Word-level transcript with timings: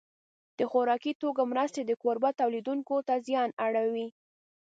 د 0.59 0.61
خوراکي 0.71 1.11
توکو 1.21 1.43
مرستې 1.51 1.81
د 1.85 1.91
کوربه 2.01 2.29
تولیدوونکو 2.41 2.95
ته 3.07 3.15
زیان 3.27 3.49
اړوي. 3.65 4.07